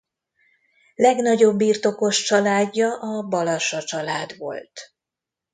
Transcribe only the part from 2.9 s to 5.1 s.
a Balassa család volt.